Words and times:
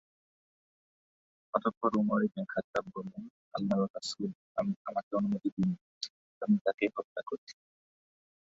অতঃপর 1.53 1.91
Umar 1.99 2.21
ibn 2.23 2.43
Khattab 2.49 2.85
বললেনঃ 2.95 3.27
"আল্লাহর 3.53 3.89
রাসূল, 3.95 4.29
আমাকে 4.89 5.11
অনুমতি 5.15 5.49
দিন; 5.55 5.69
আমি 6.41 6.57
তাকে 6.65 6.85
হত্যা 6.95 7.21
করি।" 7.29 7.45